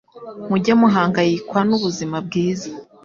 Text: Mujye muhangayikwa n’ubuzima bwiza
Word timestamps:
Mujye 0.49 0.73
muhangayikwa 0.81 1.59
n’ubuzima 1.67 2.17
bwiza 2.25 2.69